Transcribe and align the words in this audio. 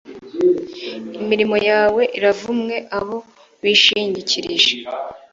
Imirimo 1.21 1.55
yawe 1.69 2.01
iravumwe 2.17 2.75
Abo 2.97 3.17
wishingikirije 3.61 4.73